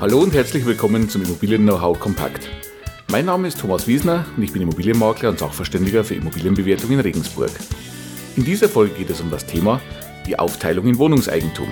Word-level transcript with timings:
Hallo 0.00 0.20
und 0.20 0.32
herzlich 0.32 0.64
willkommen 0.64 1.08
zum 1.08 1.24
Immobilien-Know-how 1.24 1.98
Kompakt. 1.98 2.48
Mein 3.10 3.24
Name 3.24 3.48
ist 3.48 3.58
Thomas 3.58 3.88
Wiesner 3.88 4.26
und 4.36 4.44
ich 4.44 4.52
bin 4.52 4.62
Immobilienmakler 4.62 5.30
und 5.30 5.40
Sachverständiger 5.40 6.04
für 6.04 6.14
Immobilienbewertung 6.14 6.92
in 6.92 7.00
Regensburg. 7.00 7.50
In 8.36 8.44
dieser 8.44 8.68
Folge 8.68 8.94
geht 8.94 9.10
es 9.10 9.20
um 9.20 9.28
das 9.28 9.44
Thema 9.44 9.80
die 10.24 10.38
Aufteilung 10.38 10.86
in 10.86 10.98
Wohnungseigentum. 10.98 11.66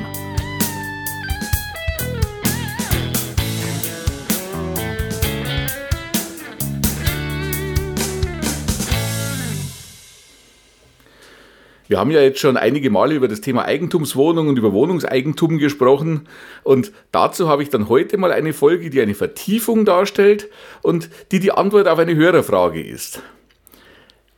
Wir 11.89 12.01
haben 12.01 12.11
ja 12.11 12.21
jetzt 12.21 12.41
schon 12.41 12.57
einige 12.57 12.91
Male 12.91 13.15
über 13.15 13.29
das 13.29 13.41
Thema 13.41 13.65
Eigentumswohnung 13.65 14.49
und 14.49 14.59
über 14.59 14.73
Wohnungseigentum 14.73 15.59
gesprochen 15.59 16.29
und 16.65 16.93
dazu 17.13 17.49
habe 17.49 17.63
ich 17.63 17.71
dann 17.71 17.89
heute 17.89 18.19
mal 18.19 18.33
eine 18.33 18.53
Folge, 18.53 18.91
die 18.91 19.01
eine 19.01 19.15
Vertiefung 19.15 19.85
darstellt 19.85 20.49
und 20.83 21.11
die 21.31 21.39
die 21.39 21.53
Antwort 21.53 21.87
auf 21.87 21.99
eine 21.99 22.17
Hörerfrage 22.17 22.83
ist. 22.83 23.23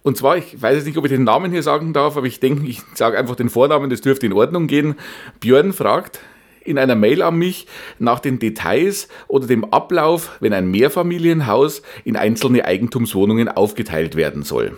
Und 0.03 0.17
zwar, 0.17 0.37
ich 0.37 0.61
weiß 0.61 0.77
jetzt 0.77 0.87
nicht, 0.87 0.99
ob 0.99 1.05
ich 1.05 1.11
den 1.11 1.25
Namen 1.25 1.51
hier 1.51 1.63
sagen 1.63 1.93
darf, 1.93 2.17
aber 2.17 2.27
ich 2.27 2.41
denke, 2.41 2.67
ich 2.67 2.83
sage 2.95 3.19
einfach 3.19 3.37
den 3.37 3.49
Vornamen, 3.49 3.91
das 3.91 4.01
dürfte 4.01 4.27
in 4.27 4.33
Ordnung 4.33 4.67
gehen. 4.67 4.95
Björn 5.41 5.73
fragt 5.73 6.21
in 6.65 6.79
einer 6.79 6.95
Mail 6.95 7.23
an 7.23 7.37
mich 7.37 7.67
nach 7.99 8.21
den 8.21 8.39
Details 8.39 9.09
oder 9.27 9.47
dem 9.47 9.65
Ablauf, 9.73 10.37
wenn 10.41 10.53
ein 10.53 10.71
Mehrfamilienhaus 10.71 11.83
in 12.05 12.17
einzelne 12.17 12.65
Eigentumswohnungen 12.65 13.49
aufgeteilt 13.49 14.17
werden 14.17 14.43
soll. 14.43 14.77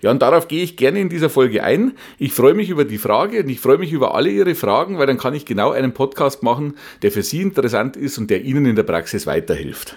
Ja, 0.00 0.10
und 0.10 0.22
darauf 0.22 0.48
gehe 0.48 0.62
ich 0.62 0.76
gerne 0.76 1.00
in 1.00 1.08
dieser 1.08 1.30
Folge 1.30 1.64
ein. 1.64 1.92
Ich 2.18 2.32
freue 2.32 2.54
mich 2.54 2.70
über 2.70 2.84
die 2.84 2.98
Frage 2.98 3.40
und 3.42 3.48
ich 3.48 3.60
freue 3.60 3.78
mich 3.78 3.92
über 3.92 4.14
alle 4.14 4.30
Ihre 4.30 4.54
Fragen, 4.54 4.98
weil 4.98 5.06
dann 5.06 5.18
kann 5.18 5.34
ich 5.34 5.44
genau 5.44 5.72
einen 5.72 5.92
Podcast 5.92 6.42
machen, 6.42 6.74
der 7.02 7.10
für 7.10 7.22
Sie 7.22 7.42
interessant 7.42 7.96
ist 7.96 8.18
und 8.18 8.30
der 8.30 8.42
Ihnen 8.42 8.66
in 8.66 8.76
der 8.76 8.84
Praxis 8.84 9.26
weiterhilft. 9.26 9.96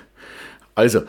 Also, 0.75 1.02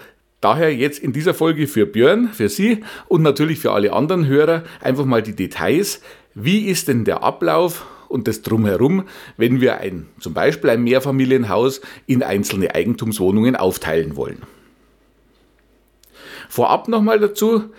Daher 0.43 0.75
jetzt 0.75 0.99
in 0.99 1.13
dieser 1.13 1.35
Folge 1.35 1.69
für 1.69 1.87
Björn, 1.87 2.31
für 2.33 2.49
Sie 2.49 2.83
und 3.07 3.23
natürlich 3.23 3.61
für 3.61 3.71
alle 3.71 3.93
anderen 3.93 4.27
Hörer 4.27 4.65
einfach 4.81 5.05
mal 5.05 5.23
die 5.23 5.37
Details. 5.37 6.03
Wie 6.35 6.67
ist 6.67 6.89
denn 6.89 7.05
der 7.05 7.23
Ablauf 7.23 7.87
und 8.09 8.27
das 8.27 8.43
drumherum, 8.43 9.05
wenn 9.37 9.61
wir 9.61 9.79
ein, 9.79 10.09
zum 10.19 10.35
Beispiel 10.35 10.71
ein 10.71 10.83
Mehrfamilienhaus 10.83 11.81
in 12.07 12.25
einzelne 12.25 12.75
Eigentumswohnungen 12.75 13.55
aufteilen 13.55 14.17
wollen? 14.17 14.43
Vorab 16.49 16.89
nochmal 16.89 17.21
dazu, 17.21 17.71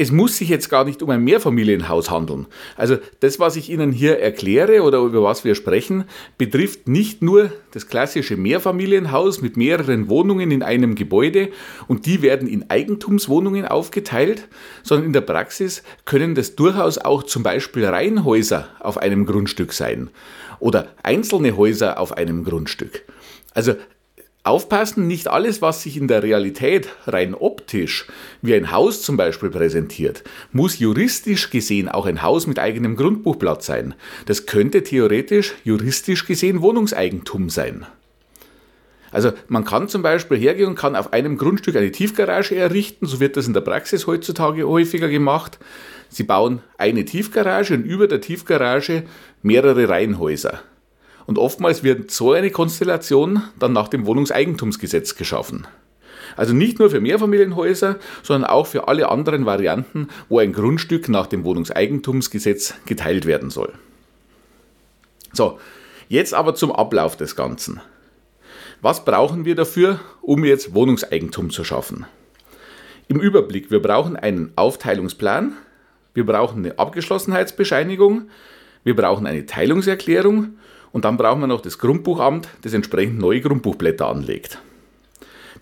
es 0.00 0.10
muss 0.10 0.38
sich 0.38 0.48
jetzt 0.48 0.70
gar 0.70 0.84
nicht 0.84 1.02
um 1.02 1.10
ein 1.10 1.22
Mehrfamilienhaus 1.24 2.10
handeln. 2.10 2.46
Also 2.74 2.96
das, 3.20 3.38
was 3.38 3.56
ich 3.56 3.68
Ihnen 3.68 3.92
hier 3.92 4.18
erkläre 4.18 4.80
oder 4.80 5.00
über 5.00 5.22
was 5.22 5.44
wir 5.44 5.54
sprechen, 5.54 6.04
betrifft 6.38 6.88
nicht 6.88 7.20
nur 7.20 7.52
das 7.72 7.86
klassische 7.86 8.38
Mehrfamilienhaus 8.38 9.42
mit 9.42 9.58
mehreren 9.58 10.08
Wohnungen 10.08 10.52
in 10.52 10.62
einem 10.62 10.94
Gebäude 10.94 11.50
und 11.86 12.06
die 12.06 12.22
werden 12.22 12.48
in 12.48 12.70
Eigentumswohnungen 12.70 13.66
aufgeteilt, 13.66 14.48
sondern 14.82 15.04
in 15.08 15.12
der 15.12 15.20
Praxis 15.20 15.82
können 16.06 16.34
das 16.34 16.56
durchaus 16.56 16.96
auch 16.96 17.22
zum 17.24 17.42
Beispiel 17.42 17.84
Reihenhäuser 17.84 18.68
auf 18.80 18.96
einem 18.96 19.26
Grundstück 19.26 19.74
sein 19.74 20.08
oder 20.60 20.88
einzelne 21.02 21.58
Häuser 21.58 22.00
auf 22.00 22.16
einem 22.16 22.44
Grundstück. 22.44 23.02
Also 23.52 23.74
Aufpassen, 24.42 25.06
nicht 25.06 25.28
alles, 25.28 25.60
was 25.60 25.82
sich 25.82 25.98
in 25.98 26.08
der 26.08 26.22
Realität 26.22 26.88
rein 27.06 27.34
optisch 27.70 28.06
wie 28.42 28.54
ein 28.54 28.72
Haus 28.72 29.02
zum 29.02 29.16
Beispiel 29.16 29.50
präsentiert, 29.50 30.24
muss 30.52 30.78
juristisch 30.78 31.50
gesehen 31.50 31.88
auch 31.88 32.06
ein 32.06 32.22
Haus 32.22 32.46
mit 32.46 32.58
eigenem 32.58 32.96
Grundbuchblatt 32.96 33.62
sein. 33.62 33.94
Das 34.26 34.46
könnte 34.46 34.82
theoretisch 34.82 35.54
juristisch 35.62 36.26
gesehen 36.26 36.62
Wohnungseigentum 36.62 37.48
sein. 37.48 37.86
Also 39.12 39.32
man 39.48 39.64
kann 39.64 39.88
zum 39.88 40.02
Beispiel 40.02 40.38
hergehen 40.38 40.68
und 40.68 40.74
kann 40.76 40.96
auf 40.96 41.12
einem 41.12 41.36
Grundstück 41.36 41.76
eine 41.76 41.92
Tiefgarage 41.92 42.56
errichten, 42.56 43.06
so 43.06 43.20
wird 43.20 43.36
das 43.36 43.46
in 43.46 43.54
der 43.54 43.60
Praxis 43.60 44.06
heutzutage 44.06 44.66
häufiger 44.66 45.08
gemacht. 45.08 45.58
Sie 46.08 46.24
bauen 46.24 46.62
eine 46.76 47.04
Tiefgarage 47.04 47.74
und 47.74 47.84
über 47.84 48.08
der 48.08 48.20
Tiefgarage 48.20 49.04
mehrere 49.42 49.88
Reihenhäuser. 49.88 50.60
Und 51.26 51.38
oftmals 51.38 51.84
wird 51.84 52.10
so 52.10 52.32
eine 52.32 52.50
Konstellation 52.50 53.42
dann 53.58 53.72
nach 53.72 53.88
dem 53.88 54.06
Wohnungseigentumsgesetz 54.06 55.14
geschaffen. 55.14 55.66
Also 56.36 56.54
nicht 56.54 56.78
nur 56.78 56.90
für 56.90 57.00
Mehrfamilienhäuser, 57.00 57.96
sondern 58.22 58.50
auch 58.50 58.66
für 58.66 58.88
alle 58.88 59.08
anderen 59.10 59.46
Varianten, 59.46 60.08
wo 60.28 60.38
ein 60.38 60.52
Grundstück 60.52 61.08
nach 61.08 61.26
dem 61.26 61.44
Wohnungseigentumsgesetz 61.44 62.74
geteilt 62.86 63.26
werden 63.26 63.50
soll. 63.50 63.72
So, 65.32 65.58
jetzt 66.08 66.34
aber 66.34 66.54
zum 66.54 66.72
Ablauf 66.72 67.16
des 67.16 67.36
Ganzen. 67.36 67.80
Was 68.82 69.04
brauchen 69.04 69.44
wir 69.44 69.54
dafür, 69.54 70.00
um 70.22 70.44
jetzt 70.44 70.74
Wohnungseigentum 70.74 71.50
zu 71.50 71.64
schaffen? 71.64 72.06
Im 73.08 73.20
Überblick, 73.20 73.70
wir 73.70 73.82
brauchen 73.82 74.16
einen 74.16 74.52
Aufteilungsplan, 74.56 75.52
wir 76.14 76.24
brauchen 76.24 76.64
eine 76.64 76.78
Abgeschlossenheitsbescheinigung, 76.78 78.28
wir 78.84 78.96
brauchen 78.96 79.26
eine 79.26 79.46
Teilungserklärung 79.46 80.54
und 80.92 81.04
dann 81.04 81.16
brauchen 81.16 81.40
wir 81.40 81.46
noch 81.46 81.60
das 81.60 81.78
Grundbuchamt, 81.78 82.48
das 82.62 82.72
entsprechend 82.72 83.18
neue 83.18 83.40
Grundbuchblätter 83.40 84.08
anlegt. 84.08 84.60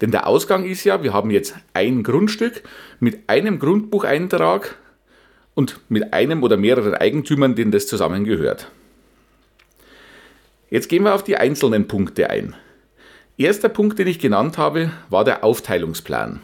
Denn 0.01 0.11
der 0.11 0.27
Ausgang 0.27 0.65
ist 0.65 0.85
ja, 0.85 1.03
wir 1.03 1.13
haben 1.13 1.31
jetzt 1.31 1.55
ein 1.75 2.03
Grundstück 2.03 2.63
mit 3.01 3.29
einem 3.29 3.59
Grundbucheintrag 3.59 4.77
und 5.55 5.81
mit 5.89 6.13
einem 6.13 6.43
oder 6.43 6.57
mehreren 6.57 6.95
Eigentümern, 6.95 7.57
denen 7.57 7.73
das 7.73 7.87
zusammengehört. 7.89 8.71
Jetzt 10.71 10.89
gehen 10.89 11.03
wir 11.03 11.15
auf 11.15 11.25
die 11.25 11.37
einzelnen 11.37 11.89
Punkte 11.89 12.31
ein. 12.31 12.55
Erster 13.39 13.69
Punkt, 13.69 13.99
den 13.99 14.07
ich 14.07 14.19
genannt 14.19 14.59
habe, 14.59 14.91
war 15.11 15.25
der 15.25 15.43
Aufteilungsplan. 15.43 16.41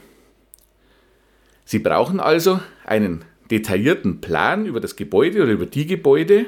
Sie 1.64 1.78
brauchen 1.78 2.20
also 2.20 2.60
einen 2.84 3.24
detaillierten 3.50 4.20
Plan 4.20 4.66
über 4.66 4.80
das 4.80 4.96
Gebäude 4.96 5.42
oder 5.42 5.52
über 5.52 5.66
die 5.66 5.86
Gebäude, 5.86 6.46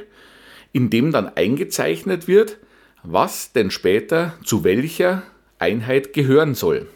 in 0.73 0.91
dem 0.91 1.13
dann 1.13 1.29
eingezeichnet 1.29 2.29
wird, 2.29 2.59
was 3.03 3.53
denn 3.53 3.71
später 3.71 4.35
zu 4.45 4.65
welcher 4.65 5.23
Einheit 5.59 6.13
gehören 6.13 6.55
soll. 6.55 6.89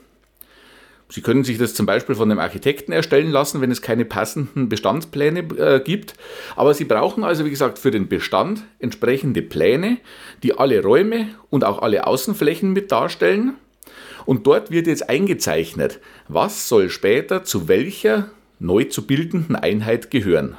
Sie 1.11 1.23
können 1.23 1.43
sich 1.43 1.59
das 1.59 1.75
zum 1.75 1.87
Beispiel 1.87 2.15
von 2.15 2.31
einem 2.31 2.39
Architekten 2.39 2.93
erstellen 2.93 3.31
lassen, 3.31 3.61
wenn 3.61 3.73
es 3.73 3.83
keine 3.83 4.05
passenden 4.05 4.69
Bestandspläne 4.69 5.41
äh, 5.41 5.81
gibt. 5.81 6.15
Aber 6.55 6.73
Sie 6.73 6.85
brauchen 6.85 7.25
also, 7.25 7.45
wie 7.45 7.51
gesagt, 7.51 7.79
für 7.79 7.91
den 7.91 8.09
Bestand 8.09 8.63
entsprechende 8.79 9.43
Pläne, 9.43 9.99
die 10.45 10.57
alle 10.57 10.83
Räume 10.83 11.29
und 11.51 11.65
auch 11.65 11.83
alle 11.83 12.07
Außenflächen 12.07 12.73
mit 12.73 12.93
darstellen. 12.93 13.55
Und 14.25 14.47
dort 14.47 14.71
wird 14.71 14.87
jetzt 14.87 15.11
eingezeichnet, 15.11 15.99
was 16.29 16.69
soll 16.69 16.91
später 16.91 17.43
zu 17.43 17.67
welcher 17.67 18.31
neu 18.61 18.85
zu 18.85 19.07
bildenden 19.07 19.57
Einheit 19.57 20.11
gehören. 20.11 20.57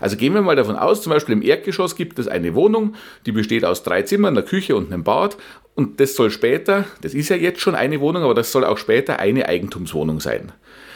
Also 0.00 0.16
gehen 0.16 0.34
wir 0.34 0.42
mal 0.42 0.56
davon 0.56 0.76
aus, 0.76 1.02
zum 1.02 1.12
Beispiel 1.12 1.34
im 1.34 1.42
Erdgeschoss 1.42 1.94
gibt 1.94 2.18
es 2.18 2.26
eine 2.26 2.54
Wohnung, 2.54 2.94
die 3.26 3.32
besteht 3.32 3.64
aus 3.64 3.82
drei 3.82 4.02
Zimmern, 4.02 4.36
einer 4.36 4.46
Küche 4.46 4.74
und 4.74 4.92
einem 4.92 5.04
Bad. 5.04 5.36
Und 5.74 6.00
das 6.00 6.14
soll 6.14 6.30
später, 6.30 6.86
das 7.02 7.14
ist 7.14 7.28
ja 7.28 7.36
jetzt 7.36 7.60
schon 7.60 7.74
eine 7.74 8.00
Wohnung, 8.00 8.24
aber 8.24 8.34
das 8.34 8.50
soll 8.50 8.64
auch 8.64 8.78
später 8.78 9.20
eine 9.20 9.48
Eigentumswohnung 9.48 10.20
sein. 10.20 10.52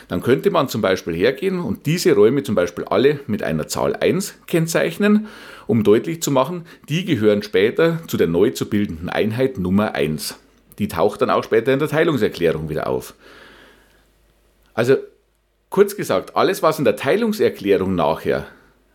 Dann 0.09 0.23
könnte 0.23 0.51
man 0.51 0.69
zum 0.69 0.83
Beispiel 0.83 1.15
hergehen 1.15 1.61
und 1.61 1.87
diese 1.87 2.15
Räume 2.15 2.43
zum 2.43 2.55
Beispiel 2.55 2.85
alle 2.85 3.21
mit 3.27 3.43
einer 3.43 3.69
Zahl 3.69 3.97
1 3.97 4.35
kennzeichnen, 4.47 5.29
um 5.67 5.85
deutlich 5.85 6.23
zu 6.23 6.31
machen, 6.31 6.67
die 6.89 7.05
gehören 7.05 7.43
später 7.43 8.01
zu 8.07 8.17
der 8.17 8.27
neu 8.27 8.51
zu 8.51 8.69
bildenden 8.69 9.09
Einheit 9.09 9.59
Nummer 9.59 9.95
1. 9.95 10.39
Die 10.79 10.89
taucht 10.89 11.23
dann 11.23 11.31
auch 11.31 11.45
später 11.45 11.73
in 11.73 11.79
der 11.79 11.89
Teilungserklärung 11.89 12.69
wieder 12.69 12.87
auf. 12.87 13.15
Also 14.75 14.97
kurz 15.71 15.97
gesagt, 15.97 16.37
alles, 16.37 16.63
was 16.63 16.79
in 16.79 16.85
der 16.85 16.97
Teilungserklärung 16.97 17.95
nachher 17.95 18.47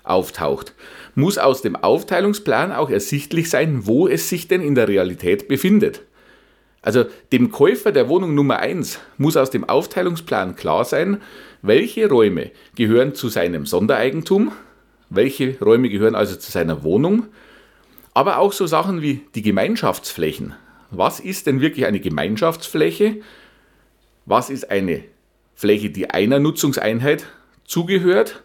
auftaucht, 0.04 0.74
muss 1.16 1.38
aus 1.38 1.62
dem 1.62 1.76
Aufteilungsplan 1.76 2.72
auch 2.72 2.90
ersichtlich 2.90 3.50
sein, 3.50 3.86
wo 3.86 4.08
es 4.08 4.30
sich 4.30 4.48
denn 4.48 4.62
in 4.62 4.76
der 4.76 4.88
Realität 4.88 5.48
befindet. 5.48 6.02
Also 6.82 7.06
dem 7.32 7.52
Käufer 7.52 7.92
der 7.92 8.08
Wohnung 8.08 8.36
Nummer 8.36 8.60
1 8.60 9.00
muss 9.18 9.36
aus 9.36 9.50
dem 9.50 9.68
Aufteilungsplan 9.68 10.56
klar 10.56 10.86
sein, 10.86 11.22
welche 11.62 12.08
Räume 12.10 12.52
gehören 12.76 13.16
zu 13.16 13.28
seinem 13.28 13.66
Sondereigentum, 13.66 14.54
welche 15.10 15.60
Räume 15.60 15.90
gehören 15.90 16.16
also 16.16 16.36
zu 16.36 16.52
seiner 16.52 16.84
Wohnung, 16.84 17.28
aber 18.14 18.38
auch 18.38 18.54
so 18.54 18.66
Sachen 18.66 19.02
wie 19.02 19.22
die 19.36 19.42
Gemeinschaftsflächen. 19.42 20.56
Was 20.92 21.20
ist 21.20 21.48
denn 21.48 21.62
wirklich 21.62 21.86
eine 21.86 22.00
Gemeinschaftsfläche? 22.00 23.18
Was 24.26 24.50
ist 24.50 24.72
eine 24.72 25.04
Fläche, 25.56 25.90
die 25.90 26.10
einer 26.10 26.40
Nutzungseinheit 26.40 27.26
zugehört? 27.66 28.44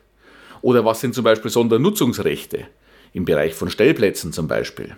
Oder 0.64 0.86
was 0.86 1.02
sind 1.02 1.14
zum 1.14 1.24
Beispiel 1.24 1.50
Sondernutzungsrechte 1.50 2.68
im 3.12 3.26
Bereich 3.26 3.52
von 3.52 3.68
Stellplätzen 3.68 4.32
zum 4.32 4.48
Beispiel? 4.48 4.96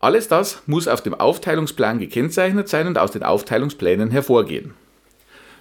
Alles 0.00 0.26
das 0.26 0.60
muss 0.66 0.88
auf 0.88 1.00
dem 1.00 1.14
Aufteilungsplan 1.14 2.00
gekennzeichnet 2.00 2.68
sein 2.68 2.88
und 2.88 2.98
aus 2.98 3.12
den 3.12 3.22
Aufteilungsplänen 3.22 4.10
hervorgehen. 4.10 4.74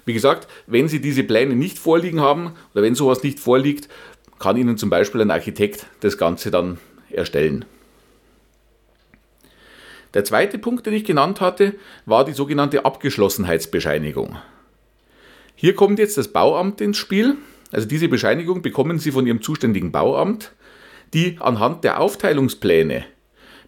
Wie 0.06 0.13
gesagt, 0.13 0.48
wenn 0.66 0.88
Sie 0.88 1.02
diese 1.02 1.24
Pläne 1.24 1.56
nicht 1.56 1.78
vorliegen 1.78 2.19
haben 2.19 2.56
oder 2.74 2.81
wenn 2.81 2.96
sowas 2.96 3.22
nicht 3.22 3.40
vorliegt, 3.40 3.90
kann 4.40 4.57
Ihnen 4.57 4.75
zum 4.75 4.90
Beispiel 4.90 5.22
ein 5.22 5.30
Architekt 5.30 5.86
das 6.00 6.18
Ganze 6.18 6.50
dann 6.50 6.80
erstellen. 7.12 7.63
Der 10.16 10.24
zweite 10.24 10.57
Punkt, 10.57 10.88
den 10.88 10.96
ich 10.96 11.06
genannt 11.06 11.42
hatte, 11.42 11.75
war 12.07 12.25
die 12.25 12.34
sogenannte 12.34 12.86
Abgeschlossenheitsbescheinigung. 12.86 14.36
Hier 15.54 15.75
kommt 15.75 16.00
jetzt 16.00 16.18
das 16.18 16.30
Bauamt 16.30 16.81
ins 16.81 16.98
Spiel. 16.98 17.38
Also 17.75 17.89
diese 17.89 18.07
Bescheinigung 18.07 18.62
bekommen 18.62 19.00
Sie 19.00 19.12
von 19.12 19.27
Ihrem 19.27 19.42
zuständigen 19.42 19.92
Bauamt, 19.92 20.54
die 21.13 21.36
anhand 21.42 21.83
der 21.83 22.00
Aufteilungspläne 22.00 23.04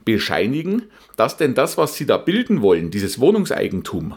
bescheinigen, 0.05 0.83
dass 1.17 1.35
denn 1.35 1.55
das, 1.55 1.77
was 1.77 1.95
Sie 1.95 2.05
da 2.05 2.15
bilden 2.15 2.61
wollen, 2.61 2.89
dieses 2.89 3.19
Wohnungseigentum, 3.19 4.15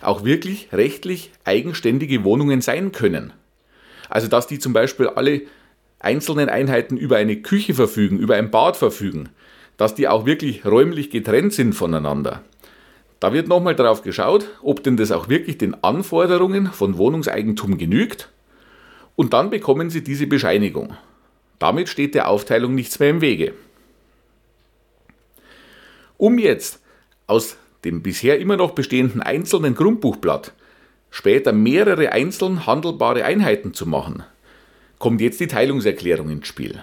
auch 0.00 0.24
wirklich 0.24 0.70
rechtlich 0.72 1.32
eigenständige 1.44 2.24
Wohnungen 2.24 2.62
sein 2.62 2.92
können. 2.92 3.34
Also 4.08 4.26
dass 4.26 4.46
die 4.46 4.58
zum 4.58 4.72
Beispiel 4.72 5.08
alle 5.08 5.42
einzelnen 5.98 6.48
Einheiten 6.48 6.96
über 6.96 7.18
eine 7.18 7.36
Küche 7.36 7.74
verfügen, 7.74 8.18
über 8.18 8.36
ein 8.36 8.50
Bad 8.50 8.78
verfügen, 8.78 9.28
dass 9.76 9.94
die 9.94 10.08
auch 10.08 10.24
wirklich 10.24 10.64
räumlich 10.64 11.10
getrennt 11.10 11.52
sind 11.52 11.74
voneinander. 11.74 12.42
Da 13.20 13.34
wird 13.34 13.48
nochmal 13.48 13.76
darauf 13.76 14.00
geschaut, 14.00 14.48
ob 14.62 14.82
denn 14.82 14.96
das 14.96 15.12
auch 15.12 15.28
wirklich 15.28 15.58
den 15.58 15.74
Anforderungen 15.84 16.68
von 16.68 16.96
Wohnungseigentum 16.96 17.76
genügt 17.76 18.30
und 19.16 19.32
dann 19.32 19.50
bekommen 19.50 19.90
Sie 19.90 20.04
diese 20.04 20.26
Bescheinigung. 20.26 20.96
Damit 21.58 21.88
steht 21.88 22.14
der 22.14 22.28
Aufteilung 22.28 22.74
nichts 22.74 22.98
mehr 22.98 23.10
im 23.10 23.20
Wege. 23.20 23.54
Um 26.18 26.38
jetzt 26.38 26.80
aus 27.26 27.56
dem 27.84 28.02
bisher 28.02 28.38
immer 28.38 28.56
noch 28.56 28.72
bestehenden 28.72 29.22
einzelnen 29.22 29.74
Grundbuchblatt 29.74 30.52
später 31.10 31.52
mehrere 31.52 32.12
einzeln 32.12 32.66
handelbare 32.66 33.24
Einheiten 33.24 33.74
zu 33.74 33.86
machen, 33.86 34.22
kommt 34.98 35.20
jetzt 35.20 35.40
die 35.40 35.46
Teilungserklärung 35.46 36.30
ins 36.30 36.46
Spiel. 36.46 36.82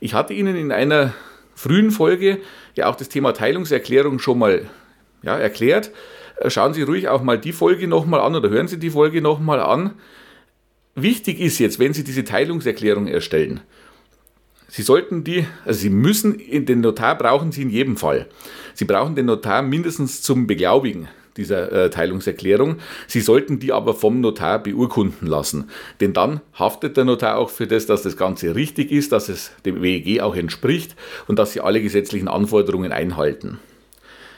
Ich 0.00 0.14
hatte 0.14 0.34
Ihnen 0.34 0.56
in 0.56 0.72
einer 0.72 1.14
frühen 1.54 1.90
Folge 1.90 2.40
ja 2.74 2.88
auch 2.88 2.96
das 2.96 3.08
Thema 3.08 3.32
Teilungserklärung 3.32 4.18
schon 4.18 4.38
mal 4.38 4.68
ja, 5.22 5.36
erklärt. 5.36 5.90
Schauen 6.46 6.74
Sie 6.74 6.82
ruhig 6.82 7.08
auch 7.08 7.22
mal 7.22 7.38
die 7.38 7.52
Folge 7.52 7.88
nochmal 7.88 8.20
an 8.20 8.36
oder 8.36 8.48
hören 8.48 8.68
Sie 8.68 8.78
die 8.78 8.90
Folge 8.90 9.20
nochmal 9.20 9.60
an. 9.60 9.94
Wichtig 11.02 11.40
ist 11.40 11.58
jetzt, 11.58 11.78
wenn 11.78 11.92
Sie 11.92 12.04
diese 12.04 12.24
Teilungserklärung 12.24 13.06
erstellen, 13.06 13.60
Sie 14.70 14.82
sollten 14.82 15.24
die, 15.24 15.46
also 15.64 15.80
Sie 15.80 15.90
müssen, 15.90 16.38
den 16.66 16.80
Notar 16.80 17.16
brauchen 17.16 17.52
Sie 17.52 17.62
in 17.62 17.70
jedem 17.70 17.96
Fall. 17.96 18.26
Sie 18.74 18.84
brauchen 18.84 19.14
den 19.14 19.26
Notar 19.26 19.62
mindestens 19.62 20.20
zum 20.20 20.46
Beglaubigen 20.46 21.08
dieser 21.38 21.72
äh, 21.72 21.90
Teilungserklärung. 21.90 22.76
Sie 23.06 23.20
sollten 23.20 23.60
die 23.60 23.72
aber 23.72 23.94
vom 23.94 24.20
Notar 24.20 24.62
beurkunden 24.62 25.26
lassen. 25.26 25.70
Denn 26.00 26.12
dann 26.12 26.40
haftet 26.52 26.96
der 26.96 27.04
Notar 27.04 27.38
auch 27.38 27.48
für 27.48 27.66
das, 27.66 27.86
dass 27.86 28.02
das 28.02 28.16
Ganze 28.16 28.54
richtig 28.54 28.92
ist, 28.92 29.12
dass 29.12 29.28
es 29.28 29.52
dem 29.64 29.80
WEG 29.80 30.20
auch 30.20 30.36
entspricht 30.36 30.96
und 31.28 31.38
dass 31.38 31.52
Sie 31.52 31.60
alle 31.60 31.80
gesetzlichen 31.80 32.28
Anforderungen 32.28 32.92
einhalten. 32.92 33.58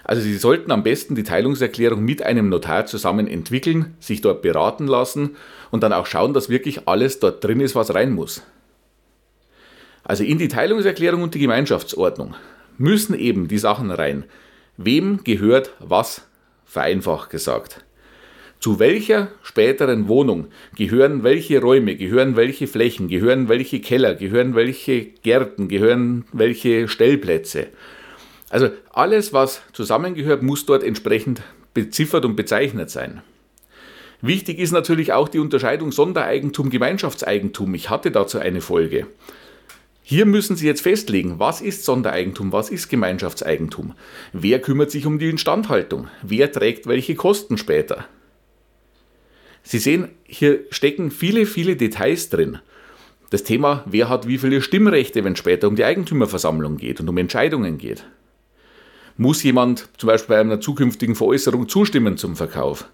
Also 0.05 0.23
Sie 0.23 0.37
sollten 0.37 0.73
am 0.73 0.82
besten 0.82 1.14
die 1.14 1.23
Teilungserklärung 1.23 2.05
mit 2.05 2.23
einem 2.23 2.49
Notar 2.49 2.87
zusammen 2.87 3.26
entwickeln, 3.26 3.94
sich 4.00 4.20
dort 4.20 4.43
beraten 4.43 4.87
lassen 4.87 5.37
und 5.70 5.82
dann 5.82 5.93
auch 5.93 6.06
schauen, 6.06 6.35
dass 6.35 6.49
wirklich 6.49 6.88
alles 6.88 7.20
dort 7.20 7.44
drin 7.44 7.61
ist, 7.61 7.75
was 7.75 7.94
rein 7.94 8.12
muss. 8.12 8.43
Also 10.05 10.25
in 10.25 10.38
die 10.38 10.49
Teilungserklärung 10.49 11.23
und 11.23 11.35
die 11.35 11.41
Gemeinschaftsordnung 11.41 12.35
müssen 12.79 13.14
eben 13.14 13.49
die 13.49 13.58
Sachen 13.58 13.91
rein. 13.91 14.25
Wem 14.76 15.23
gehört 15.23 15.75
was, 15.79 16.26
vereinfacht 16.64 17.31
gesagt. 17.31 17.85
Zu 18.61 18.79
welcher 18.79 19.29
späteren 19.43 20.08
Wohnung 20.08 20.49
gehören 20.76 21.23
welche 21.23 21.61
Räume, 21.61 21.97
gehören 21.97 22.37
welche 22.37 22.67
Flächen, 22.67 23.08
gehören 23.08 23.49
welche 23.49 23.81
Keller, 23.81 24.14
gehören 24.14 24.55
welche 24.55 25.02
Gärten, 25.23 25.69
gehören 25.69 26.25
welche 26.32 26.88
Stellplätze. 26.88 27.69
Also 28.50 28.70
alles, 28.93 29.32
was 29.32 29.62
zusammengehört, 29.73 30.43
muss 30.43 30.67
dort 30.67 30.82
entsprechend 30.82 31.41
beziffert 31.73 32.25
und 32.25 32.37
bezeichnet 32.37 32.91
sein. 32.91 33.23
Wichtig 34.20 34.58
ist 34.58 34.73
natürlich 34.73 35.14
auch 35.14 35.29
die 35.29 35.38
Unterscheidung 35.38 35.93
Sondereigentum, 35.93 36.69
Gemeinschaftseigentum. 36.69 37.75
Ich 37.75 37.88
hatte 37.88 38.11
dazu 38.11 38.38
eine 38.38 38.61
Folge. 38.61 39.06
Hier 40.02 40.26
müssen 40.26 40.56
Sie 40.56 40.67
jetzt 40.67 40.82
festlegen, 40.82 41.38
was 41.38 41.61
ist 41.61 41.85
Sondereigentum, 41.85 42.52
was 42.52 42.69
ist 42.69 42.88
Gemeinschaftseigentum, 42.88 43.94
wer 44.32 44.61
kümmert 44.61 44.91
sich 44.91 45.06
um 45.06 45.20
die 45.20 45.31
Instandhaltung, 45.31 46.08
wer 46.23 46.50
trägt 46.50 46.87
welche 46.88 47.14
Kosten 47.14 47.56
später. 47.56 48.06
Sie 49.62 49.79
sehen, 49.79 50.08
hier 50.25 50.64
stecken 50.70 51.12
viele, 51.12 51.47
viele 51.47 51.76
Details 51.76 52.29
drin. 52.29 52.58
Das 53.31 53.44
Thema, 53.44 53.85
wer 53.87 54.08
hat 54.08 54.26
wie 54.26 54.38
viele 54.38 54.62
Stimmrechte, 54.62 55.23
wenn 55.23 55.35
es 55.35 55.38
später 55.38 55.69
um 55.69 55.76
die 55.76 55.85
Eigentümerversammlung 55.85 56.76
geht 56.76 56.99
und 56.99 57.08
um 57.08 57.17
Entscheidungen 57.17 57.79
geht. 57.79 58.05
Muss 59.17 59.43
jemand 59.43 59.89
zum 59.99 60.09
Beispiel 60.09 60.37
bei 60.37 60.41
einer 60.41 60.61
zukünftigen 60.61 61.15
Veräußerung 61.15 61.69
zustimmen 61.69 62.17
zum 62.17 62.37
Verkauf? 62.37 62.89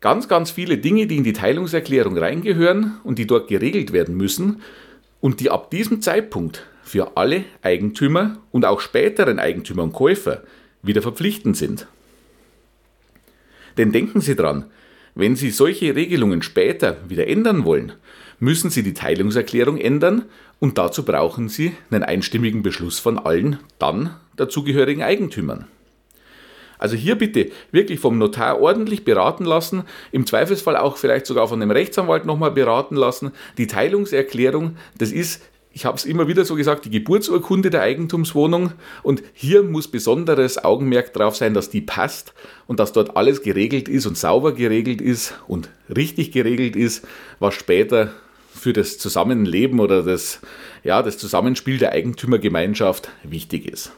Ganz, 0.00 0.28
ganz 0.28 0.50
viele 0.50 0.78
Dinge, 0.78 1.06
die 1.06 1.16
in 1.16 1.24
die 1.24 1.32
Teilungserklärung 1.32 2.16
reingehören 2.16 3.00
und 3.02 3.18
die 3.18 3.26
dort 3.26 3.48
geregelt 3.48 3.92
werden 3.92 4.16
müssen, 4.16 4.62
und 5.20 5.40
die 5.40 5.50
ab 5.50 5.70
diesem 5.70 6.00
Zeitpunkt 6.00 6.64
für 6.82 7.16
alle 7.16 7.44
Eigentümer 7.62 8.38
und 8.52 8.64
auch 8.64 8.80
späteren 8.80 9.38
Eigentümer 9.38 9.82
und 9.82 9.92
Käufer 9.92 10.42
wieder 10.82 11.02
verpflichtend 11.02 11.56
sind. 11.56 11.88
Denn 13.76 13.92
denken 13.92 14.20
Sie 14.20 14.36
dran, 14.36 14.66
wenn 15.14 15.34
Sie 15.34 15.50
solche 15.50 15.96
Regelungen 15.96 16.42
später 16.42 16.98
wieder 17.08 17.26
ändern 17.26 17.64
wollen, 17.64 17.92
müssen 18.40 18.70
Sie 18.70 18.82
die 18.82 18.94
Teilungserklärung 18.94 19.78
ändern 19.78 20.24
und 20.60 20.78
dazu 20.78 21.04
brauchen 21.04 21.48
Sie 21.48 21.72
einen 21.90 22.02
einstimmigen 22.02 22.62
Beschluss 22.62 22.98
von 22.98 23.18
allen 23.18 23.58
dann 23.78 24.14
dazugehörigen 24.36 25.02
Eigentümern. 25.02 25.66
Also 26.78 26.96
hier 26.96 27.16
bitte 27.16 27.50
wirklich 27.72 27.98
vom 27.98 28.18
Notar 28.18 28.60
ordentlich 28.60 29.04
beraten 29.04 29.44
lassen, 29.44 29.82
im 30.12 30.26
Zweifelsfall 30.26 30.76
auch 30.76 30.96
vielleicht 30.96 31.26
sogar 31.26 31.48
von 31.48 31.60
einem 31.60 31.72
Rechtsanwalt 31.72 32.24
nochmal 32.24 32.52
beraten 32.52 32.94
lassen. 32.94 33.32
Die 33.58 33.66
Teilungserklärung, 33.66 34.76
das 34.96 35.10
ist 35.10 35.42
ich 35.70 35.84
habe 35.84 35.96
es 35.96 36.06
immer 36.06 36.26
wieder 36.26 36.44
so 36.44 36.56
gesagt, 36.56 36.86
die 36.86 36.90
Geburtsurkunde 36.90 37.70
der 37.70 37.82
Eigentumswohnung. 37.82 38.72
Und 39.04 39.22
hier 39.32 39.62
muss 39.62 39.86
besonderes 39.86 40.64
Augenmerk 40.64 41.12
drauf 41.12 41.36
sein, 41.36 41.54
dass 41.54 41.70
die 41.70 41.82
passt 41.82 42.34
und 42.66 42.80
dass 42.80 42.92
dort 42.92 43.16
alles 43.16 43.42
geregelt 43.42 43.88
ist 43.88 44.04
und 44.06 44.18
sauber 44.18 44.52
geregelt 44.54 45.00
ist 45.00 45.34
und 45.46 45.68
richtig 45.94 46.32
geregelt 46.32 46.74
ist, 46.74 47.06
was 47.38 47.54
später 47.54 48.12
für 48.58 48.72
das 48.72 48.98
Zusammenleben 48.98 49.80
oder 49.80 50.02
das, 50.02 50.40
ja, 50.84 51.02
das 51.02 51.18
Zusammenspiel 51.18 51.78
der 51.78 51.92
Eigentümergemeinschaft 51.92 53.10
wichtig 53.22 53.66
ist. 53.66 53.92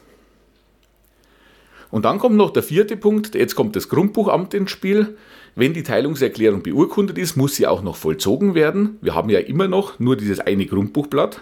Und 1.91 2.05
dann 2.05 2.19
kommt 2.19 2.37
noch 2.37 2.51
der 2.51 2.63
vierte 2.63 2.95
Punkt, 2.95 3.35
jetzt 3.35 3.55
kommt 3.55 3.75
das 3.75 3.89
Grundbuchamt 3.89 4.53
ins 4.53 4.71
Spiel. 4.71 5.17
Wenn 5.55 5.73
die 5.73 5.83
Teilungserklärung 5.83 6.63
beurkundet 6.63 7.17
ist, 7.17 7.35
muss 7.35 7.55
sie 7.55 7.67
auch 7.67 7.81
noch 7.81 7.97
vollzogen 7.97 8.55
werden. 8.55 8.97
Wir 9.01 9.13
haben 9.13 9.29
ja 9.29 9.39
immer 9.39 9.67
noch 9.67 9.99
nur 9.99 10.15
dieses 10.15 10.39
eine 10.39 10.65
Grundbuchblatt. 10.65 11.41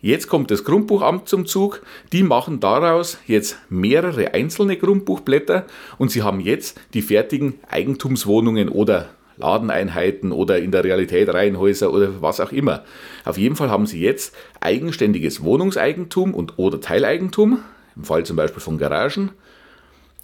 Jetzt 0.00 0.28
kommt 0.28 0.50
das 0.50 0.64
Grundbuchamt 0.64 1.28
zum 1.28 1.44
Zug. 1.44 1.82
Die 2.12 2.22
machen 2.22 2.60
daraus 2.60 3.18
jetzt 3.26 3.58
mehrere 3.68 4.32
einzelne 4.32 4.76
Grundbuchblätter 4.76 5.66
und 5.98 6.10
sie 6.10 6.22
haben 6.22 6.40
jetzt 6.40 6.80
die 6.94 7.02
fertigen 7.02 7.54
Eigentumswohnungen 7.68 8.70
oder 8.70 9.10
Ladeneinheiten 9.40 10.32
oder 10.32 10.58
in 10.58 10.70
der 10.70 10.84
Realität 10.84 11.28
Reihenhäuser 11.32 11.92
oder 11.92 12.22
was 12.22 12.40
auch 12.40 12.52
immer. 12.52 12.84
Auf 13.24 13.38
jeden 13.38 13.56
Fall 13.56 13.70
haben 13.70 13.86
sie 13.86 14.00
jetzt 14.00 14.34
eigenständiges 14.60 15.42
Wohnungseigentum 15.42 16.34
und 16.34 16.58
oder 16.58 16.80
Teileigentum 16.80 17.58
im 17.96 18.04
Fall 18.04 18.24
zum 18.24 18.36
Beispiel 18.36 18.60
von 18.60 18.78
Garagen, 18.78 19.30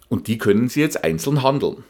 und 0.09 0.27
die 0.27 0.37
können 0.37 0.69
Sie 0.69 0.81
jetzt 0.81 1.03
einzeln 1.03 1.43
handeln. 1.43 1.83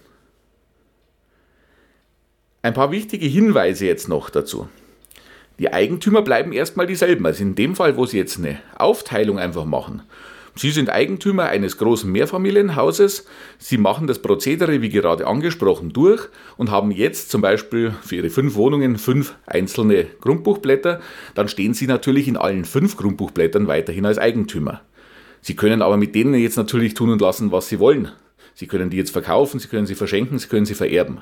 Ein 2.62 2.74
paar 2.74 2.92
wichtige 2.92 3.28
Hinweise 3.28 3.86
jetzt 3.86 4.10
noch 4.10 4.30
dazu. 4.30 4.68
Die 5.60 5.72
Eigentümer 5.72 6.22
bleiben 6.22 6.52
erstmal 6.52 6.88
dieselben. 6.88 7.26
Also 7.26 7.44
in 7.44 7.56
dem 7.56 7.76
Fall, 7.76 7.96
wo 7.96 8.06
Sie 8.06 8.18
jetzt 8.18 8.38
eine 8.38 8.60
Aufteilung 8.76 9.40
einfach 9.40 9.66
machen. 9.66 10.02
Sie 10.58 10.72
sind 10.72 10.90
Eigentümer 10.90 11.44
eines 11.44 11.78
großen 11.78 12.12
Mehrfamilienhauses. 12.12 13.28
Sie 13.60 13.78
machen 13.78 14.08
das 14.08 14.24
Prozedere, 14.24 14.82
wie 14.82 14.90
gerade 14.90 15.28
angesprochen, 15.28 15.94
durch 15.94 16.30
und 16.58 16.72
haben 16.72 16.90
jetzt 16.90 17.30
zum 17.30 17.42
Beispiel 17.42 17.94
für 18.02 18.16
Ihre 18.16 18.32
fünf 18.32 18.56
Wohnungen 18.56 18.98
fünf 18.98 19.36
einzelne 19.46 20.06
Grundbuchblätter. 20.20 21.00
Dann 21.36 21.48
stehen 21.48 21.76
Sie 21.76 21.86
natürlich 21.86 22.28
in 22.28 22.38
allen 22.38 22.66
fünf 22.66 22.98
Grundbuchblättern 22.98 23.68
weiterhin 23.68 24.08
als 24.08 24.18
Eigentümer. 24.18 24.82
Sie 25.42 25.56
können 25.56 25.84
aber 25.84 25.98
mit 25.98 26.16
denen 26.16 26.34
jetzt 26.34 26.58
natürlich 26.58 26.96
tun 26.96 27.12
und 27.12 27.22
lassen, 27.22 27.52
was 27.52 27.70
Sie 27.70 27.80
wollen. 27.80 28.12
Sie 28.56 28.66
können 28.66 28.90
die 28.90 28.98
jetzt 28.98 29.12
verkaufen, 29.12 29.60
Sie 29.60 29.68
können 29.68 29.86
sie 29.86 29.94
verschenken, 29.94 30.40
Sie 30.40 30.48
können 30.48 30.66
sie 30.66 30.74
vererben. 30.74 31.22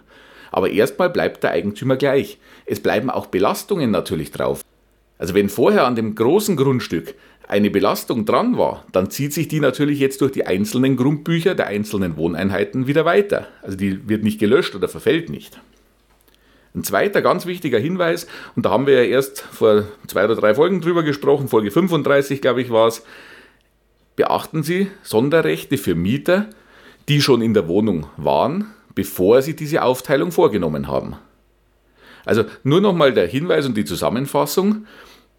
Aber 0.52 0.70
erstmal 0.70 1.10
bleibt 1.10 1.44
der 1.44 1.52
Eigentümer 1.52 1.98
gleich. 1.98 2.40
Es 2.66 2.80
bleiben 2.80 3.10
auch 3.10 3.26
Belastungen 3.26 3.92
natürlich 3.92 4.32
drauf. 4.32 4.62
Also 5.18 5.34
wenn 5.34 5.50
vorher 5.50 5.86
an 5.86 5.96
dem 5.96 6.16
großen 6.16 6.56
Grundstück 6.56 7.16
eine 7.48 7.70
Belastung 7.70 8.26
dran 8.26 8.58
war, 8.58 8.86
dann 8.92 9.10
zieht 9.10 9.34
sich 9.34 9.48
die 9.48 9.60
natürlich 9.60 10.00
jetzt 10.00 10.22
durch 10.22 10.32
die 10.32 10.46
einzelnen 10.46 10.98
Grundbücher 10.98 11.56
der 11.56 11.68
einzelnen 11.68 12.18
Wohneinheiten 12.18 12.88
wieder 12.88 13.06
weiter. 13.06 13.48
Also 13.62 13.78
die 13.78 14.10
wird 14.10 14.24
nicht 14.24 14.40
gelöscht 14.40 14.76
oder 14.76 14.88
verfällt 14.88 15.30
nicht. 15.30 15.60
Ein 16.74 16.84
zweiter 16.84 17.22
ganz 17.22 17.46
wichtiger 17.46 17.80
Hinweis, 17.80 18.28
und 18.56 18.66
da 18.66 18.72
haben 18.72 18.86
wir 18.86 18.96
ja 18.96 19.10
erst 19.10 19.42
vor 19.42 19.86
zwei 20.08 20.26
oder 20.26 20.36
drei 20.36 20.56
Folgen 20.56 20.82
drüber 20.82 21.04
gesprochen, 21.04 21.48
Folge 21.48 21.72
35 21.72 22.42
glaube 22.42 22.62
ich 22.62 22.70
war 22.70 22.88
es, 22.88 23.06
beachten 24.18 24.62
Sie 24.62 24.88
Sonderrechte 25.02 25.78
für 25.78 25.96
Mieter, 25.96 26.50
die 27.08 27.22
schon 27.22 27.42
in 27.42 27.54
der 27.54 27.70
Wohnung 27.70 28.08
waren, 28.18 28.74
bevor 28.94 29.42
Sie 29.42 29.56
diese 29.56 29.84
Aufteilung 29.84 30.32
vorgenommen 30.32 30.88
haben. 30.88 31.16
Also 32.26 32.46
nur 32.64 32.82
nochmal 32.82 33.14
der 33.14 33.28
Hinweis 33.28 33.66
und 33.66 33.78
die 33.78 33.86
Zusammenfassung. 33.86 34.86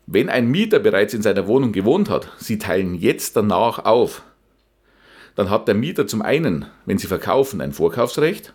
Wenn 0.07 0.29
ein 0.29 0.49
Mieter 0.49 0.79
bereits 0.79 1.15
in 1.15 1.23
seiner 1.23 1.47
Wohnung 1.49 1.73
gewohnt 1.73 2.09
hat, 2.09 2.29
Sie 2.39 2.59
teilen 2.59 2.95
jetzt 2.95 3.37
danach 3.37 3.85
auf, 3.85 4.23
dann 5.35 5.51
hat 5.51 5.69
der 5.69 5.75
Mieter 5.75 6.07
zum 6.07 6.23
einen, 6.23 6.67
wenn 6.87 6.99
Sie 6.99 7.09
verkaufen, 7.09 7.61
ein 7.61 7.73
Vorkaufsrecht 7.73 8.53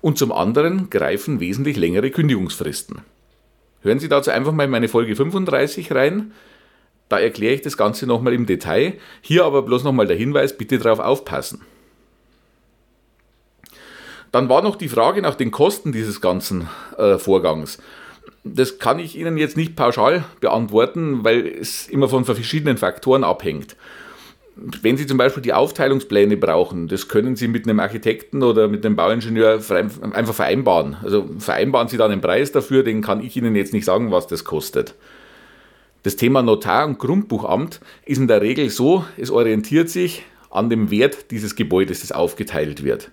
und 0.00 0.18
zum 0.18 0.32
anderen 0.32 0.88
greifen 0.88 1.40
wesentlich 1.40 1.76
längere 1.76 2.10
Kündigungsfristen. 2.10 3.02
Hören 3.82 3.98
Sie 3.98 4.08
dazu 4.08 4.30
einfach 4.30 4.52
mal 4.52 4.64
in 4.64 4.70
meine 4.70 4.88
Folge 4.88 5.14
35 5.14 5.92
rein. 5.92 6.32
Da 7.08 7.18
erkläre 7.18 7.54
ich 7.54 7.62
das 7.62 7.76
Ganze 7.76 8.06
nochmal 8.06 8.32
im 8.32 8.46
Detail. 8.46 8.94
Hier 9.20 9.44
aber 9.44 9.62
bloß 9.62 9.84
nochmal 9.84 10.06
der 10.06 10.16
Hinweis, 10.16 10.56
bitte 10.56 10.78
darauf 10.78 10.98
aufpassen. 10.98 11.60
Dann 14.32 14.48
war 14.48 14.62
noch 14.62 14.76
die 14.76 14.88
Frage 14.88 15.22
nach 15.22 15.34
den 15.34 15.50
Kosten 15.50 15.92
dieses 15.92 16.20
ganzen 16.20 16.68
äh, 16.96 17.18
Vorgangs. 17.18 17.78
Das 18.44 18.78
kann 18.78 18.98
ich 18.98 19.16
Ihnen 19.16 19.36
jetzt 19.36 19.56
nicht 19.56 19.76
pauschal 19.76 20.24
beantworten, 20.40 21.24
weil 21.24 21.46
es 21.46 21.88
immer 21.88 22.08
von 22.08 22.24
verschiedenen 22.24 22.76
Faktoren 22.76 23.24
abhängt. 23.24 23.76
Wenn 24.56 24.96
Sie 24.96 25.06
zum 25.06 25.18
Beispiel 25.18 25.42
die 25.42 25.52
Aufteilungspläne 25.52 26.36
brauchen, 26.36 26.88
das 26.88 27.08
können 27.08 27.36
Sie 27.36 27.46
mit 27.46 27.66
einem 27.66 27.78
Architekten 27.78 28.42
oder 28.42 28.66
mit 28.66 28.84
einem 28.84 28.96
Bauingenieur 28.96 29.60
einfach 30.12 30.34
vereinbaren. 30.34 30.96
Also 31.02 31.28
vereinbaren 31.38 31.88
Sie 31.88 31.96
dann 31.96 32.10
einen 32.10 32.20
Preis 32.20 32.50
dafür, 32.50 32.82
den 32.82 33.00
kann 33.00 33.22
ich 33.22 33.36
Ihnen 33.36 33.54
jetzt 33.54 33.72
nicht 33.72 33.84
sagen, 33.84 34.10
was 34.10 34.26
das 34.26 34.44
kostet. 34.44 34.94
Das 36.02 36.16
Thema 36.16 36.42
Notar 36.42 36.86
und 36.86 36.98
Grundbuchamt 36.98 37.80
ist 38.04 38.18
in 38.18 38.28
der 38.28 38.40
Regel 38.40 38.70
so, 38.70 39.04
es 39.16 39.30
orientiert 39.30 39.90
sich 39.90 40.24
an 40.50 40.70
dem 40.70 40.90
Wert 40.90 41.30
dieses 41.30 41.56
Gebäudes, 41.56 42.00
das 42.00 42.12
aufgeteilt 42.12 42.84
wird. 42.84 43.10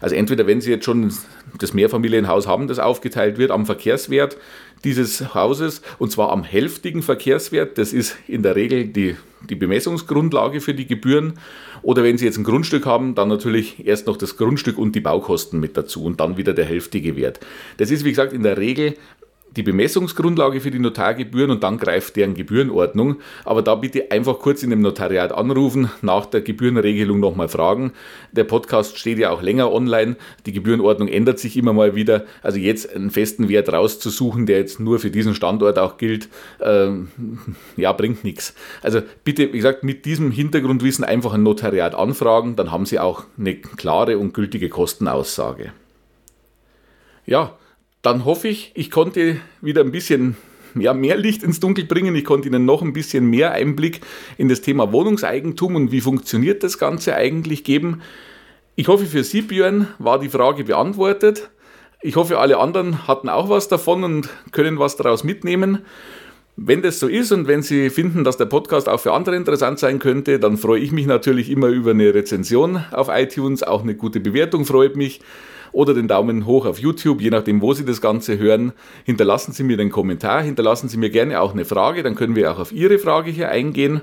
Also 0.00 0.14
entweder 0.14 0.46
wenn 0.46 0.60
Sie 0.60 0.70
jetzt 0.70 0.84
schon 0.84 1.12
das 1.58 1.72
Mehrfamilienhaus 1.72 2.46
haben, 2.46 2.68
das 2.68 2.78
aufgeteilt 2.78 3.38
wird, 3.38 3.50
am 3.50 3.66
Verkehrswert 3.66 4.36
dieses 4.84 5.34
Hauses 5.34 5.80
und 5.98 6.12
zwar 6.12 6.30
am 6.30 6.44
hälftigen 6.44 7.02
Verkehrswert, 7.02 7.78
das 7.78 7.92
ist 7.92 8.16
in 8.28 8.42
der 8.42 8.56
Regel 8.56 8.86
die, 8.86 9.16
die 9.48 9.54
Bemessungsgrundlage 9.54 10.60
für 10.60 10.74
die 10.74 10.86
Gebühren. 10.86 11.34
Oder 11.82 12.02
wenn 12.02 12.18
Sie 12.18 12.26
jetzt 12.26 12.36
ein 12.36 12.44
Grundstück 12.44 12.84
haben, 12.84 13.14
dann 13.14 13.28
natürlich 13.28 13.86
erst 13.86 14.06
noch 14.06 14.16
das 14.16 14.36
Grundstück 14.36 14.76
und 14.76 14.94
die 14.94 15.00
Baukosten 15.00 15.60
mit 15.60 15.76
dazu 15.76 16.04
und 16.04 16.20
dann 16.20 16.36
wieder 16.36 16.52
der 16.52 16.66
hälftige 16.66 17.16
Wert. 17.16 17.40
Das 17.78 17.90
ist 17.90 18.04
wie 18.04 18.10
gesagt 18.10 18.32
in 18.32 18.42
der 18.42 18.58
Regel 18.58 18.94
die 19.56 19.62
Bemessungsgrundlage 19.62 20.60
für 20.60 20.70
die 20.70 20.78
Notargebühren 20.78 21.50
und 21.50 21.62
dann 21.62 21.78
greift 21.78 22.16
deren 22.16 22.34
Gebührenordnung. 22.34 23.16
Aber 23.44 23.62
da 23.62 23.74
bitte 23.74 24.10
einfach 24.10 24.38
kurz 24.38 24.62
in 24.62 24.70
dem 24.70 24.82
Notariat 24.82 25.32
anrufen, 25.32 25.90
nach 26.02 26.26
der 26.26 26.42
Gebührenregelung 26.42 27.20
nochmal 27.20 27.48
fragen. 27.48 27.92
Der 28.32 28.44
Podcast 28.44 28.98
steht 28.98 29.18
ja 29.18 29.30
auch 29.30 29.42
länger 29.42 29.72
online. 29.72 30.16
Die 30.44 30.52
Gebührenordnung 30.52 31.08
ändert 31.08 31.38
sich 31.38 31.56
immer 31.56 31.72
mal 31.72 31.94
wieder. 31.94 32.24
Also 32.42 32.58
jetzt 32.58 32.94
einen 32.94 33.10
festen 33.10 33.48
Wert 33.48 33.72
rauszusuchen, 33.72 34.46
der 34.46 34.58
jetzt 34.58 34.78
nur 34.80 34.98
für 34.98 35.10
diesen 35.10 35.34
Standort 35.34 35.78
auch 35.78 35.96
gilt, 35.96 36.28
äh, 36.60 36.90
ja, 37.76 37.92
bringt 37.92 38.24
nichts. 38.24 38.54
Also 38.82 39.00
bitte, 39.24 39.52
wie 39.52 39.56
gesagt, 39.56 39.84
mit 39.84 40.04
diesem 40.04 40.30
Hintergrundwissen 40.30 41.04
einfach 41.04 41.32
ein 41.32 41.42
Notariat 41.42 41.94
anfragen, 41.94 42.56
dann 42.56 42.70
haben 42.70 42.86
Sie 42.86 42.98
auch 42.98 43.24
eine 43.38 43.56
klare 43.56 44.18
und 44.18 44.34
gültige 44.34 44.68
Kostenaussage. 44.68 45.72
Ja, 47.26 47.56
dann 48.06 48.24
hoffe 48.24 48.46
ich, 48.46 48.70
ich 48.74 48.92
konnte 48.92 49.38
wieder 49.60 49.80
ein 49.80 49.90
bisschen 49.90 50.36
ja, 50.76 50.94
mehr 50.94 51.16
Licht 51.16 51.42
ins 51.42 51.58
Dunkel 51.58 51.86
bringen. 51.86 52.14
Ich 52.14 52.24
konnte 52.24 52.46
Ihnen 52.46 52.64
noch 52.64 52.80
ein 52.80 52.92
bisschen 52.92 53.28
mehr 53.28 53.50
Einblick 53.50 54.00
in 54.38 54.48
das 54.48 54.60
Thema 54.60 54.92
Wohnungseigentum 54.92 55.74
und 55.74 55.90
wie 55.90 56.00
funktioniert 56.00 56.62
das 56.62 56.78
Ganze 56.78 57.16
eigentlich 57.16 57.64
geben. 57.64 58.02
Ich 58.76 58.86
hoffe, 58.86 59.06
für 59.06 59.24
Sie, 59.24 59.42
Björn, 59.42 59.88
war 59.98 60.20
die 60.20 60.28
Frage 60.28 60.62
beantwortet. 60.62 61.50
Ich 62.00 62.14
hoffe, 62.14 62.38
alle 62.38 62.58
anderen 62.58 63.08
hatten 63.08 63.28
auch 63.28 63.48
was 63.48 63.66
davon 63.66 64.04
und 64.04 64.28
können 64.52 64.78
was 64.78 64.94
daraus 64.94 65.24
mitnehmen. 65.24 65.80
Wenn 66.58 66.80
das 66.80 66.98
so 66.98 67.06
ist 67.06 67.32
und 67.32 67.48
wenn 67.48 67.60
Sie 67.60 67.90
finden, 67.90 68.24
dass 68.24 68.38
der 68.38 68.46
Podcast 68.46 68.88
auch 68.88 68.98
für 68.98 69.12
andere 69.12 69.36
interessant 69.36 69.78
sein 69.78 69.98
könnte, 69.98 70.38
dann 70.38 70.56
freue 70.56 70.80
ich 70.80 70.90
mich 70.90 71.06
natürlich 71.06 71.50
immer 71.50 71.68
über 71.68 71.90
eine 71.90 72.14
Rezension 72.14 72.82
auf 72.92 73.08
iTunes. 73.12 73.62
Auch 73.62 73.82
eine 73.82 73.94
gute 73.94 74.20
Bewertung 74.20 74.64
freut 74.64 74.96
mich 74.96 75.20
oder 75.72 75.92
den 75.92 76.08
Daumen 76.08 76.46
hoch 76.46 76.64
auf 76.64 76.78
YouTube, 76.78 77.20
je 77.20 77.28
nachdem, 77.28 77.60
wo 77.60 77.74
Sie 77.74 77.84
das 77.84 78.00
Ganze 78.00 78.38
hören. 78.38 78.72
Hinterlassen 79.04 79.52
Sie 79.52 79.64
mir 79.64 79.76
den 79.76 79.90
Kommentar, 79.90 80.42
hinterlassen 80.42 80.88
Sie 80.88 80.96
mir 80.96 81.10
gerne 81.10 81.42
auch 81.42 81.52
eine 81.52 81.66
Frage, 81.66 82.02
dann 82.02 82.14
können 82.14 82.34
wir 82.34 82.50
auch 82.50 82.58
auf 82.58 82.72
Ihre 82.72 82.98
Frage 82.98 83.30
hier 83.30 83.50
eingehen. 83.50 84.00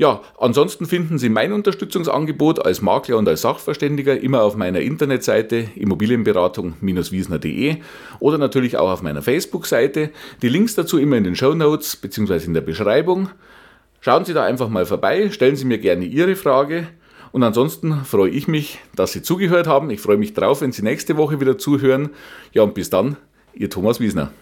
Ja, 0.00 0.22
ansonsten 0.38 0.86
finden 0.86 1.18
Sie 1.18 1.28
mein 1.28 1.52
Unterstützungsangebot 1.52 2.64
als 2.64 2.80
Makler 2.80 3.18
und 3.18 3.28
als 3.28 3.42
Sachverständiger 3.42 4.18
immer 4.18 4.44
auf 4.44 4.56
meiner 4.56 4.80
Internetseite 4.80 5.68
immobilienberatung-wiesner.de 5.74 7.76
oder 8.18 8.38
natürlich 8.38 8.78
auch 8.78 8.90
auf 8.90 9.02
meiner 9.02 9.20
Facebook-Seite. 9.20 10.08
Die 10.40 10.48
Links 10.48 10.74
dazu 10.74 10.96
immer 10.96 11.18
in 11.18 11.24
den 11.24 11.36
Show 11.36 11.52
Notes 11.52 11.96
bzw. 11.96 12.46
in 12.46 12.54
der 12.54 12.62
Beschreibung. 12.62 13.28
Schauen 14.00 14.24
Sie 14.24 14.32
da 14.32 14.42
einfach 14.42 14.70
mal 14.70 14.86
vorbei, 14.86 15.28
stellen 15.28 15.56
Sie 15.56 15.66
mir 15.66 15.76
gerne 15.76 16.06
Ihre 16.06 16.34
Frage. 16.34 16.88
Und 17.30 17.42
ansonsten 17.42 18.06
freue 18.06 18.30
ich 18.30 18.48
mich, 18.48 18.78
dass 18.96 19.12
Sie 19.12 19.20
zugehört 19.20 19.66
haben. 19.66 19.90
Ich 19.90 20.00
freue 20.00 20.16
mich 20.16 20.32
drauf, 20.32 20.62
wenn 20.62 20.72
Sie 20.72 20.80
nächste 20.80 21.18
Woche 21.18 21.40
wieder 21.40 21.58
zuhören. 21.58 22.08
Ja, 22.54 22.62
und 22.62 22.72
bis 22.72 22.88
dann, 22.88 23.18
Ihr 23.52 23.68
Thomas 23.68 24.00
Wiesner. 24.00 24.32